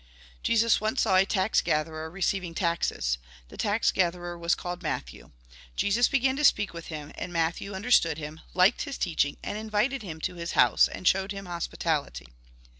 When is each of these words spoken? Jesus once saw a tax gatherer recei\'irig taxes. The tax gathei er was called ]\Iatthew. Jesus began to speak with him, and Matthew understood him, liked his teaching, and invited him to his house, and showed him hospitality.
Jesus 0.41 0.81
once 0.81 1.01
saw 1.01 1.15
a 1.17 1.27
tax 1.27 1.61
gatherer 1.61 2.09
recei\'irig 2.09 2.55
taxes. 2.55 3.19
The 3.49 3.55
tax 3.57 3.91
gathei 3.91 4.15
er 4.15 4.35
was 4.35 4.55
called 4.55 4.81
]\Iatthew. 4.81 5.29
Jesus 5.75 6.07
began 6.07 6.35
to 6.37 6.43
speak 6.43 6.73
with 6.73 6.87
him, 6.87 7.11
and 7.13 7.31
Matthew 7.31 7.75
understood 7.75 8.17
him, 8.17 8.41
liked 8.55 8.81
his 8.81 8.97
teaching, 8.97 9.37
and 9.43 9.59
invited 9.59 10.01
him 10.01 10.19
to 10.21 10.33
his 10.33 10.53
house, 10.53 10.87
and 10.87 11.07
showed 11.07 11.31
him 11.33 11.45
hospitality. 11.45 12.25